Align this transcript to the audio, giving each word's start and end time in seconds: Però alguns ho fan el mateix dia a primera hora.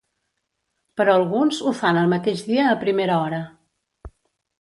Però 1.01 1.17
alguns 1.17 1.59
ho 1.63 1.73
fan 1.79 1.99
el 2.03 2.09
mateix 2.13 2.41
dia 2.47 2.65
a 2.71 2.79
primera 2.85 3.19
hora. 3.27 3.43